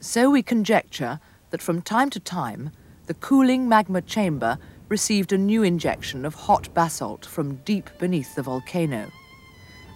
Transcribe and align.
So 0.00 0.30
we 0.30 0.42
conjecture 0.42 1.20
that 1.50 1.60
from 1.60 1.82
time 1.82 2.08
to 2.10 2.20
time, 2.20 2.70
the 3.06 3.14
cooling 3.14 3.68
magma 3.68 4.00
chamber 4.00 4.58
received 4.88 5.30
a 5.32 5.38
new 5.38 5.62
injection 5.62 6.24
of 6.24 6.34
hot 6.34 6.72
basalt 6.72 7.26
from 7.26 7.56
deep 7.66 7.90
beneath 7.98 8.34
the 8.34 8.42
volcano. 8.42 9.10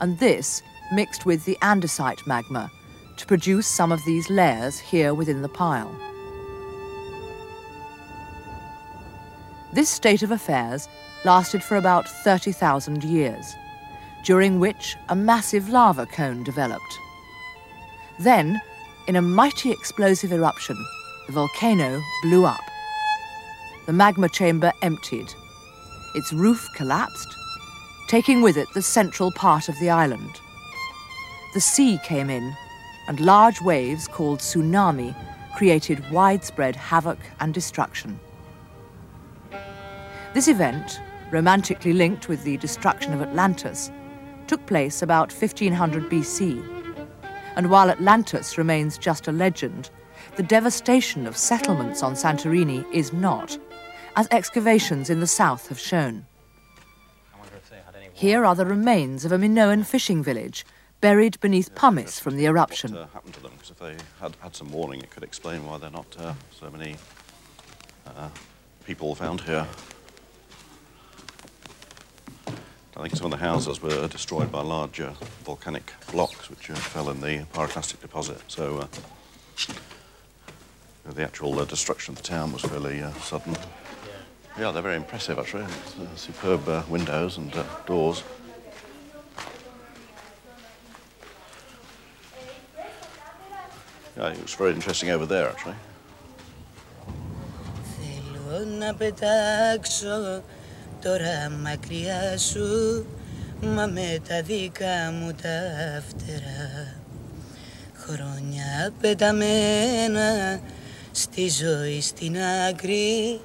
And 0.03 0.19
this 0.19 0.63
mixed 0.93 1.25
with 1.25 1.47
the 1.47 1.57
andesite 1.63 2.27
magma 2.27 2.71
to 3.17 3.27
produce 3.27 3.67
some 3.67 3.93
of 3.93 4.05
these 4.05 4.29
layers 4.29 4.79
here 4.79 5.15
within 5.15 5.41
the 5.41 5.49
pile. 5.49 5.99
This 9.73 9.89
state 9.89 10.23
of 10.23 10.31
affairs 10.31 10.87
lasted 11.25 11.63
for 11.63 11.77
about 11.77 12.07
30,000 12.07 13.03
years, 13.05 13.55
during 14.23 14.61
which 14.61 14.97
a 15.09 15.17
massive 15.17 15.71
lava 15.71 16.05
cone 16.05 16.45
developed. 16.45 16.99
Then, 18.19 18.61
in 19.07 19.17
a 19.17 19.23
mighty 19.23 19.71
explosive 19.71 20.33
eruption, 20.33 20.77
the 21.27 21.33
volcano 21.33 22.01
blew 22.23 22.47
up. 22.47 22.61
The 23.87 23.93
magma 23.93 24.29
chamber 24.29 24.73
emptied. 24.83 25.33
Its 26.15 26.33
roof 26.33 26.67
collapsed, 26.75 27.37
taking 28.09 28.41
with 28.41 28.57
it 28.57 28.69
the 28.73 28.83
central 28.83 29.31
part 29.33 29.69
of 29.69 29.79
the 29.79 29.91
island. 29.91 30.41
The 31.53 31.61
sea 31.61 31.99
came 32.03 32.31
in, 32.31 32.55
and 33.09 33.21
large 33.21 33.61
waves 33.61 34.09
called 34.09 34.39
tsunami 34.39 35.15
created 35.55 36.11
widespread 36.11 36.75
havoc 36.75 37.19
and 37.41 37.53
destruction. 37.53 38.19
This 40.33 40.49
event, 40.49 41.01
romantically 41.31 41.93
linked 41.93 42.29
with 42.29 42.43
the 42.43 42.57
destruction 42.57 43.13
of 43.13 43.21
Atlantis, 43.23 43.91
took 44.47 44.65
place 44.67 45.03
about 45.03 45.31
1500 45.31 46.11
BC. 46.11 46.74
And 47.57 47.71
while 47.71 47.91
Atlantis 47.91 48.59
remains 48.59 48.99
just 48.99 49.29
a 49.29 49.33
legend, 49.33 49.91
the 50.37 50.43
devastation 50.43 51.27
of 51.27 51.37
settlements 51.37 52.03
on 52.03 52.15
Santorini 52.15 52.85
is 52.93 53.13
not, 53.13 53.59
as 54.17 54.29
excavations 54.31 55.11
in 55.11 55.21
the 55.21 55.27
south 55.27 55.69
have 55.69 55.79
shown. 55.79 56.27
Here 58.13 58.45
are 58.45 58.55
the 58.55 58.67
remains 58.67 59.25
of 59.25 59.33
a 59.33 59.39
Minoan 59.39 59.85
fishing 59.85 60.23
village 60.23 60.65
buried 61.01 61.39
beneath 61.41 61.75
pumice 61.75 62.19
from 62.19 62.37
the 62.37 62.47
eruption. 62.47 62.93
What 62.93 63.03
uh, 63.03 63.07
happened 63.13 63.35
to 63.35 63.41
them? 63.41 63.53
Because 63.55 63.71
if 63.71 63.79
they 63.79 63.97
had 64.21 64.37
had 64.41 64.55
some 64.57 64.71
warning, 64.71 65.01
it 65.01 65.11
could 65.11 65.25
explain 65.25 65.67
why 65.67 65.79
they're 65.79 65.91
not 65.91 66.17
uh, 66.19 66.33
so 66.59 66.71
many 66.71 66.97
uh, 68.07 68.29
people 68.87 69.15
found 69.15 69.41
here. 69.43 69.67
I 72.97 73.03
think 73.03 73.17
some 73.17 73.27
of 73.27 73.33
the 73.33 73.45
houses 73.45 73.83
were 73.83 74.07
destroyed 74.07 74.53
by 74.53 74.63
large 74.63 75.01
uh, 75.01 75.15
volcanic 75.43 75.93
blocks 76.13 76.49
which 76.49 76.71
uh, 76.71 76.75
fell 76.75 77.11
in 77.11 77.21
the 77.21 77.45
pyroclastic 77.53 78.01
deposit. 78.01 78.41
So 78.47 78.79
uh, 78.79 78.87
the 81.13 81.25
actual 81.25 81.59
uh, 81.59 81.65
destruction 81.65 82.13
of 82.13 82.23
the 82.23 82.29
town 82.29 82.53
was 82.53 82.63
fairly 82.63 83.03
uh, 83.03 83.11
sudden. 83.15 83.57
Yeah. 84.57 84.71
they're 84.71 84.81
very 84.81 84.95
impressive 84.95 85.41
actually. 85.41 85.65
Uh, 85.65 86.15
superb 86.15 86.89
windows 86.89 87.37
and 87.37 87.53
doors. 87.85 88.23
Yeah, 94.17 94.29
it 94.29 94.41
was 94.41 94.55
very 94.55 94.71
interesting 94.71 95.11
over 95.11 95.27
there 95.27 95.49
actually. 95.49 95.75
Τώρα 101.05 101.51
μακριά 101.63 102.39
σου 102.39 103.07
Μα 103.61 103.87
με 103.87 104.19
τα 104.29 104.43
δικά 104.43 105.13
μου 105.13 105.33
τα 105.43 105.59
φτερά. 106.09 106.95
Χρόνια 107.95 108.93
πεταμένα 109.01 110.61
στη 111.13 111.49
ζωή 111.49 112.01
στην 112.01 112.37
άκρη 112.69 113.41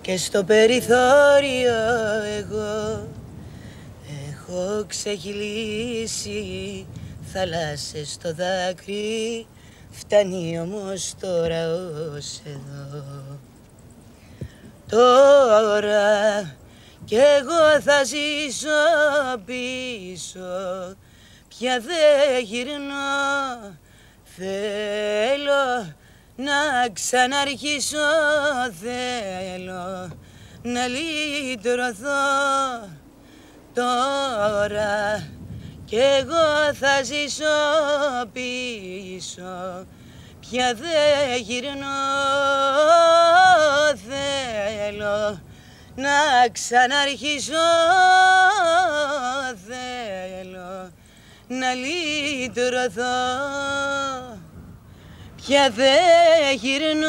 Και 0.00 0.16
στο 0.16 0.44
περιθώριο 0.44 1.78
εγώ. 2.38 3.08
Έχω 4.30 4.84
ξεχυλήσει 4.86 6.86
θαλάσσες 7.32 8.10
στο 8.10 8.34
δάκρυ 8.34 9.46
Φτάνει 9.90 10.60
όμως 10.60 11.14
τώρα 11.20 11.66
ως 12.14 12.40
εδώ. 12.46 13.38
Τώρα 14.90 16.56
κι 17.04 17.14
εγώ 17.14 17.80
θα 17.80 18.04
ζήσω 18.04 18.68
πίσω 19.44 20.96
Πια 21.48 21.80
δεν 21.80 22.42
γυρνώ. 22.44 23.78
Θέλω 24.36 25.94
να 26.36 26.88
ξαναρχίσω 26.92 27.98
Θέλω 28.80 30.08
να 30.62 30.86
λύτρωθω 30.86 32.08
Τώρα 33.74 35.28
κι 35.84 35.96
εγώ 35.96 36.74
θα 36.74 37.02
ζήσω 37.02 37.44
πίσω 38.32 39.86
Πια 40.40 40.74
δεν 40.74 41.42
γυρνώ 41.42 41.86
Θέλω 44.08 45.40
να 46.42 46.48
ξαναρχίσω 46.48 47.52
θέλω 49.68 50.92
να 51.48 51.74
λύτρωθώ 51.74 53.18
πια 55.36 55.70
δεν 55.70 56.56
γυρνώ 56.60 57.08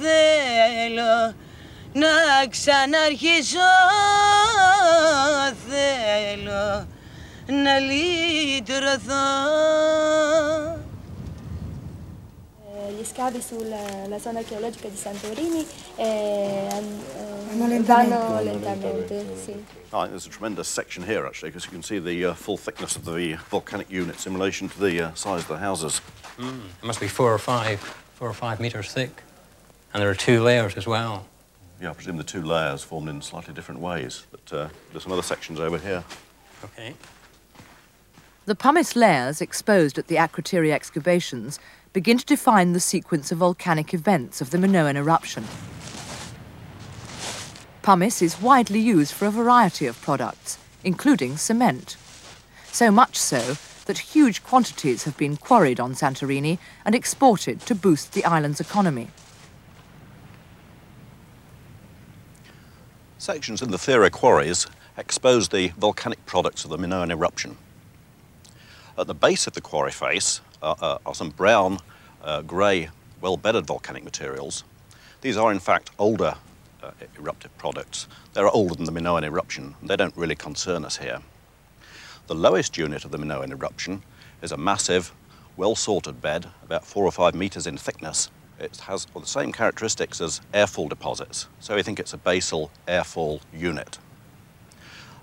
θέλω 0.00 1.34
να 1.92 2.46
ξαναρχίσω. 2.50 3.70
Θέλω 5.68 6.86
να 7.46 7.78
λύτρωθώ 7.78 9.26
gli 12.98 13.04
scavi 13.04 13.40
sulla 13.40 14.18
zona 14.18 14.40
archeologica 14.40 14.88
di 14.88 14.96
Santorini 14.96 15.64
e, 15.94 16.66
eh, 16.72 17.82
vanno 17.82 18.40
lentamente. 18.42 19.24
Sì. 19.36 19.50
I 19.50 19.54
think 19.90 20.10
there's 20.10 20.26
a 20.26 20.30
tremendous 20.30 20.68
section 20.68 21.04
here 21.04 21.24
actually 21.24 21.50
because 21.50 21.64
you 21.64 21.70
can 21.70 21.82
see 21.82 22.00
the 22.00 22.30
uh, 22.30 22.34
full 22.34 22.56
thickness 22.56 22.96
of 22.96 23.04
the 23.04 23.38
volcanic 23.50 23.88
units 23.88 24.26
in 24.26 24.34
relation 24.34 24.68
to 24.68 24.78
the 24.80 25.00
uh, 25.00 25.14
size 25.14 25.42
of 25.42 25.48
the 25.48 25.58
houses. 25.58 26.00
Mm. 26.38 26.60
It 26.82 26.86
must 26.86 27.00
be 27.00 27.06
four 27.06 27.32
or 27.32 27.38
five, 27.38 27.78
four 28.14 28.28
or 28.28 28.34
five 28.34 28.58
metres 28.58 28.92
thick. 28.92 29.22
And 29.94 30.02
there 30.02 30.10
are 30.10 30.16
two 30.16 30.42
layers 30.42 30.76
as 30.76 30.86
well. 30.86 31.26
Yeah, 31.80 31.90
I 31.90 31.94
presume 31.94 32.16
the 32.16 32.24
two 32.24 32.42
layers 32.42 32.82
formed 32.82 33.08
in 33.08 33.22
slightly 33.22 33.54
different 33.54 33.80
ways, 33.80 34.26
but 34.32 34.52
uh, 34.52 34.68
there's 34.90 35.04
some 35.04 35.12
other 35.12 35.22
sections 35.22 35.60
over 35.60 35.78
here. 35.78 36.02
Okay. 36.64 36.94
The 38.46 38.54
pumice 38.54 38.96
layers 38.96 39.40
exposed 39.40 39.98
at 39.98 40.08
the 40.08 40.16
Akrotiri 40.16 40.72
excavations 40.72 41.60
begin 41.98 42.16
to 42.16 42.24
define 42.24 42.74
the 42.74 42.78
sequence 42.78 43.32
of 43.32 43.38
volcanic 43.38 43.92
events 43.92 44.40
of 44.40 44.50
the 44.50 44.56
Minoan 44.56 44.96
eruption. 44.96 45.44
Pumice 47.82 48.22
is 48.22 48.40
widely 48.40 48.78
used 48.78 49.12
for 49.12 49.26
a 49.26 49.32
variety 49.32 49.84
of 49.84 50.00
products, 50.00 50.58
including 50.84 51.36
cement. 51.36 51.96
So 52.70 52.92
much 52.92 53.16
so 53.16 53.56
that 53.86 53.98
huge 54.14 54.44
quantities 54.44 55.02
have 55.02 55.16
been 55.16 55.36
quarried 55.36 55.80
on 55.80 55.94
Santorini 55.94 56.58
and 56.84 56.94
exported 56.94 57.62
to 57.62 57.74
boost 57.74 58.12
the 58.12 58.24
island's 58.24 58.60
economy. 58.60 59.08
Sections 63.18 63.60
in 63.60 63.72
the 63.72 63.76
Thera 63.76 64.12
quarries 64.12 64.68
expose 64.96 65.48
the 65.48 65.72
volcanic 65.76 66.24
products 66.26 66.62
of 66.62 66.70
the 66.70 66.78
Minoan 66.78 67.10
eruption. 67.10 67.56
At 68.96 69.08
the 69.08 69.14
base 69.14 69.48
of 69.48 69.54
the 69.54 69.60
quarry 69.60 69.90
face, 69.90 70.40
uh, 70.62 70.98
are 71.04 71.14
some 71.14 71.30
brown, 71.30 71.78
uh, 72.22 72.42
grey, 72.42 72.90
well-bedded 73.20 73.66
volcanic 73.66 74.04
materials. 74.04 74.64
These 75.20 75.36
are 75.36 75.50
in 75.52 75.58
fact 75.58 75.90
older 75.98 76.34
uh, 76.82 76.90
eruptive 77.18 77.56
products. 77.58 78.06
They're 78.32 78.48
older 78.48 78.74
than 78.74 78.84
the 78.84 78.92
Minoan 78.92 79.24
eruption. 79.24 79.74
They 79.82 79.96
don't 79.96 80.16
really 80.16 80.36
concern 80.36 80.84
us 80.84 80.96
here. 80.98 81.20
The 82.26 82.34
lowest 82.34 82.76
unit 82.76 83.04
of 83.04 83.10
the 83.10 83.18
Minoan 83.18 83.50
eruption 83.52 84.02
is 84.42 84.52
a 84.52 84.56
massive, 84.56 85.12
well-sorted 85.56 86.20
bed, 86.20 86.46
about 86.62 86.84
four 86.84 87.04
or 87.04 87.12
five 87.12 87.34
metres 87.34 87.66
in 87.66 87.76
thickness. 87.76 88.30
It 88.60 88.76
has 88.78 89.06
the 89.06 89.24
same 89.24 89.52
characteristics 89.52 90.20
as 90.20 90.40
airfall 90.52 90.88
deposits, 90.88 91.48
so 91.60 91.74
we 91.74 91.82
think 91.82 91.98
it's 91.98 92.12
a 92.12 92.18
basal 92.18 92.70
airfall 92.86 93.40
unit. 93.52 93.98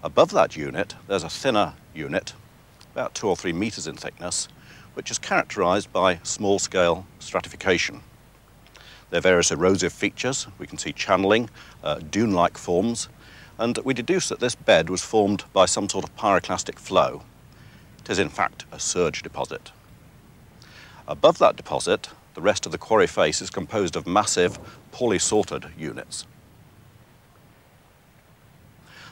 Above 0.03 0.31
that 0.31 0.55
unit, 0.55 0.95
there's 1.07 1.23
a 1.23 1.29
thinner 1.29 1.73
unit, 1.93 2.33
about 2.93 3.13
two 3.13 3.27
or 3.27 3.35
three 3.35 3.53
metres 3.53 3.87
in 3.87 3.95
thickness, 3.95 4.47
which 4.95 5.11
is 5.11 5.19
characterised 5.19 5.93
by 5.93 6.19
small-scale 6.23 7.05
stratification. 7.19 8.01
There 9.09 9.19
are 9.19 9.21
various 9.21 9.51
erosive 9.51 9.93
features. 9.93 10.47
We 10.57 10.67
can 10.67 10.77
see 10.77 10.91
channeling, 10.91 11.49
uh, 11.83 11.99
dune-like 11.99 12.57
forms, 12.57 13.07
and 13.57 13.77
we 13.85 13.93
deduce 13.93 14.29
that 14.29 14.39
this 14.39 14.55
bed 14.55 14.89
was 14.89 15.03
formed 15.03 15.43
by 15.53 15.65
some 15.65 15.87
sort 15.87 16.03
of 16.03 16.15
pyroclastic 16.15 16.79
flow. 16.79 17.23
It 17.99 18.09
is 18.09 18.19
in 18.19 18.29
fact 18.29 18.65
a 18.71 18.79
surge 18.79 19.21
deposit. 19.21 19.71
Above 21.07 21.37
that 21.37 21.55
deposit, 21.55 22.09
the 22.33 22.41
rest 22.41 22.65
of 22.65 22.71
the 22.71 22.77
quarry 22.77 23.07
face 23.07 23.41
is 23.41 23.49
composed 23.49 23.95
of 23.95 24.07
massive, 24.07 24.59
poorly 24.91 25.19
sorted 25.19 25.67
units. 25.77 26.25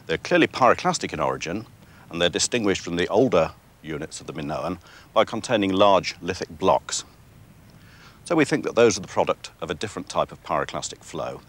They're 0.06 0.18
clearly 0.18 0.48
pyroclastic 0.48 1.14
in 1.14 1.20
origin, 1.20 1.66
and 2.10 2.22
they're 2.22 2.30
distinguished 2.30 2.82
from 2.82 2.98
the 2.98 3.08
older 3.08 3.52
units 3.84 4.22
of 4.22 4.28
the 4.28 4.34
Minoan 4.34 4.80
by 5.14 5.26
containing 5.26 5.72
large 5.72 6.16
lithic 6.22 6.50
blocks. 6.50 7.04
So 8.26 8.36
we 8.36 8.46
think 8.46 8.64
that 8.64 8.76
those 8.76 8.98
are 8.98 9.02
the 9.02 9.08
product 9.08 9.52
of 9.60 9.70
a 9.70 9.76
different 9.76 10.10
type 10.10 10.32
of 10.32 10.44
pyroclastic 10.44 11.04
flow. 11.04 11.42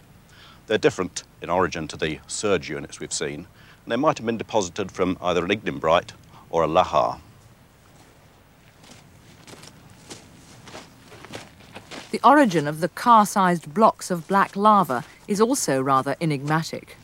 They're 0.66 0.78
different 0.78 1.22
in 1.40 1.50
origin 1.50 1.86
to 1.88 1.96
the 1.96 2.20
surge 2.26 2.68
units 2.68 2.98
we've 2.98 3.12
seen, 3.12 3.46
and 3.84 3.92
they 3.92 3.96
might 3.96 4.18
have 4.18 4.26
been 4.26 4.38
deposited 4.38 4.90
from 4.90 5.18
either 5.20 5.44
an 5.44 5.50
ignimbrite 5.50 6.10
or 6.50 6.64
a 6.64 6.68
lahar. 6.68 7.20
The 12.10 12.20
origin 12.22 12.66
of 12.68 12.80
the 12.80 12.88
car-sized 12.88 13.74
blocks 13.74 14.10
of 14.10 14.28
black 14.28 14.56
lava 14.56 15.04
is 15.26 15.40
also 15.40 15.82
rather 15.82 16.16
enigmatic. 16.20 16.96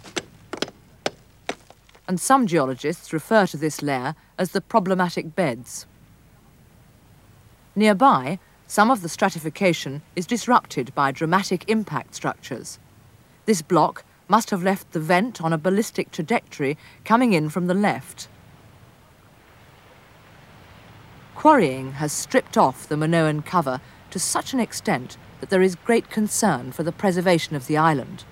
And 2.11 2.19
some 2.19 2.49
geologists 2.49 3.13
refer 3.13 3.47
to 3.47 3.57
this 3.57 3.83
layer 3.83 4.17
as 4.37 4.51
the 4.51 4.61
problematic 4.61 5.37
beds. 5.37 5.87
Nearby, 7.77 8.41
some 8.67 8.91
of 8.91 9.03
the 9.03 9.09
stratification 9.09 10.03
is 10.17 10.27
disrupted 10.27 10.93
by 10.97 11.13
dramatic 11.13 11.71
impact 11.71 12.17
structures. 12.17 12.81
This 13.47 13.63
block 13.63 14.03
must 14.27 14.51
have 14.51 14.65
left 14.65 14.91
the 14.91 14.99
vent 14.99 15.41
on 15.41 15.53
a 15.53 15.57
ballistic 15.57 16.11
trajectory 16.11 16.77
coming 17.05 17.33
in 17.33 17.49
from 17.49 17.69
the 17.69 17.75
left. 17.75 18.27
Quarrying 21.37 21.93
has 21.93 22.11
stripped 22.11 22.59
off 22.59 22.89
the 22.89 22.97
Minoan 22.97 23.41
cover 23.41 23.81
to 24.11 24.19
such 24.19 24.53
an 24.53 24.59
extent 24.59 25.17
that 25.39 25.49
there 25.49 25.63
is 25.63 25.77
great 25.77 26.11
concern 26.11 26.73
for 26.73 26.83
the 26.83 26.91
preservation 26.91 27.55
of 27.55 27.69
the 27.69 27.77
island, 27.77 28.25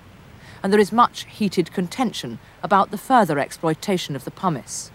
and 0.61 0.71
there 0.71 0.79
is 0.79 0.91
much 0.91 1.25
heated 1.25 1.71
contention 1.71 2.39
about 2.63 2.91
the 2.91 2.97
further 2.97 3.39
exploitation 3.39 4.15
of 4.15 4.25
the 4.25 4.31
pumice. 4.31 4.91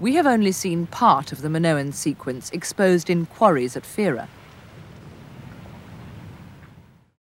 We 0.00 0.16
have 0.16 0.26
only 0.26 0.50
seen 0.50 0.86
part 0.86 1.30
of 1.30 1.42
the 1.42 1.48
Minoan 1.48 1.92
sequence 1.92 2.50
exposed 2.50 3.08
in 3.08 3.26
quarries 3.26 3.76
at 3.76 3.84
Fira. 3.84 4.28